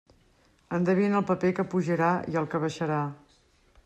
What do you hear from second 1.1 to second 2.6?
el paper que pujarà i el